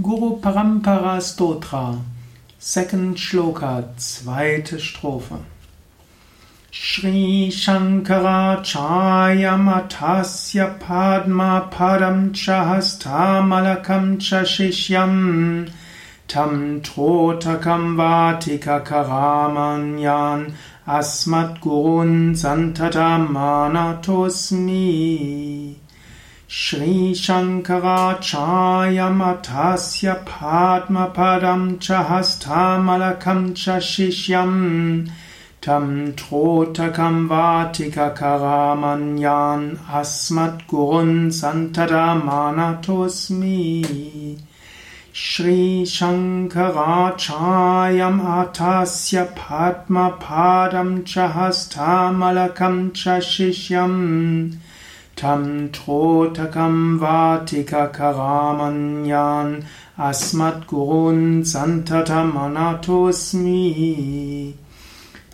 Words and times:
Guru 0.00 0.40
Parampara 0.40 1.18
Stotra, 1.18 2.00
second 2.56 3.16
shloka, 3.16 3.82
zweite 3.96 4.78
Strophe. 4.78 5.44
Shri 6.70 7.50
Shankaracharya 7.50 9.58
Matasya 9.58 10.78
Padma 10.78 11.68
Padam 11.72 12.30
Chahasta 12.30 13.42
Cha 14.20 14.44
Shishyam 14.44 15.68
Tam 16.28 16.80
Trotakam 16.80 17.96
Vatika 17.96 18.80
Karamanyan 18.86 20.52
Asmat 20.86 21.58
Gurun 21.58 22.36
Santata 22.36 23.18
Manatosmi 23.26 24.68
Shankaracharya 26.48 29.12
Matasya 29.12 30.24
Padma 30.24 31.12
Padam 31.14 31.76
Chahastamalakam 31.78 33.52
Shishyam 33.52 35.10
Tam 35.60 36.14
Trotakam 36.14 37.28
Vatika 37.28 38.16
Karamanyan 38.16 39.76
Asmat 39.90 40.66
Gurun 40.66 41.28
Santada 41.28 42.18
Manatosmi 42.18 43.84
Shri 45.12 45.84
Shankaracharya 45.84 48.10
Matasya 48.10 49.26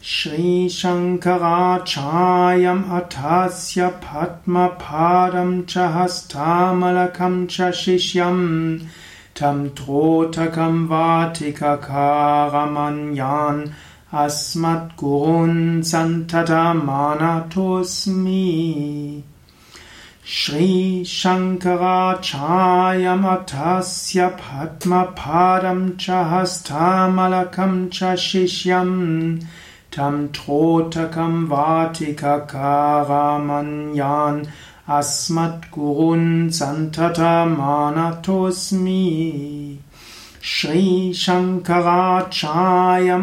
Shri 0.00 0.68
Shankaracharya 0.68 2.84
Atasya 2.84 4.00
Padma 4.00 4.76
Padam 4.78 5.64
Chahastamalakam 5.64 7.46
Shishyam 7.48 8.86
Tam 9.34 9.70
Trotakam 9.70 10.88
Vatika 10.88 11.78
Karamanyan 11.78 13.72
Asmat 14.12 14.96
Gurun 14.96 15.82
Santatam 15.82 16.86
Anatosmi 16.86 18.54
Shri 20.26 21.02
Shankaracharya 21.04 23.14
Matasya 23.20 24.38
Padma 24.38 25.12
Padam 25.14 25.98
Chahastamalakam 25.98 27.90
Shishyam 27.90 29.46
Tam 29.90 30.30
Trotakam 30.30 31.46
Vatika 31.46 32.48
Karamanyan 32.48 34.48
Asmat 34.88 35.70
Gurun 35.70 36.48
Santata 36.48 37.44
Manatosmi 37.54 39.76
Shri 40.40 41.12
Shankaracharya 41.12 43.20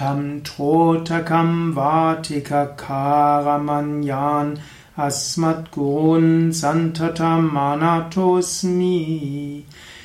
Tam 0.00 0.40
Trotakam 0.40 1.74
Vatika 1.74 2.74
Karamanyan 2.74 4.58
Asmat 4.96 5.68
Gurun 5.70 6.48
Santatam 6.48 7.50
Manatosmi 7.50 8.96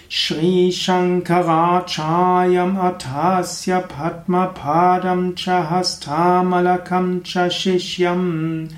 Shri 0.09 0.69
Shankaracharya 0.69 2.65
Atasya 2.75 3.87
Padma 3.87 4.53
Padam 4.53 5.33
Chahastamalakam 5.33 7.21
Shishyam 7.23 8.69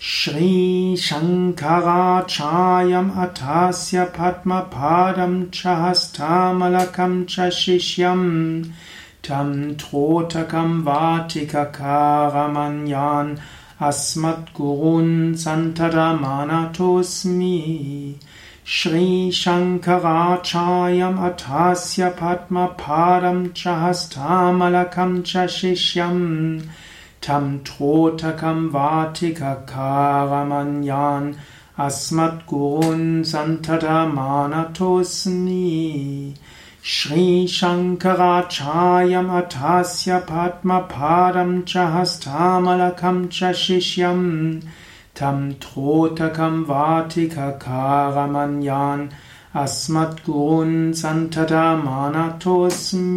Shri 0.00 0.94
Shankaracharya 0.96 3.10
Atasya 3.10 4.12
Padma 4.12 4.68
Padam 4.70 5.50
Chahastamalakam 5.50 7.26
Shishyam 7.26 8.72
Tam 9.22 9.74
Trotakam 9.74 10.84
Vatika 10.84 11.72
Karamanyan 11.72 13.40
Asmat 13.80 14.52
Gurun 14.54 15.34
Santada 15.34 16.16
Manatosmi 16.16 18.14
Shri 18.62 19.30
Shankaracharya 19.32 21.34
Atasya 21.34 22.16
Padma 22.16 22.68
Asmat 31.78 32.44
Gurun 32.46 33.22
Santada 33.22 34.04
Manatosmi 34.12 35.64
Shri 36.82 37.46
Shankaracharya 37.46 39.22
Atasya 39.40 40.26
Padma 40.26 40.88
Padam 40.88 41.62
Chahastamalakam 41.62 43.28
Shishyam 43.28 44.62
Tam 45.14 45.54
Trotakam 45.54 46.64
Vatika 46.66 47.56
Karamanyan 47.60 49.12
Asmat 49.54 50.20
Gurun 50.24 50.92
Santada 50.92 51.76
Manatosmi 51.80 53.08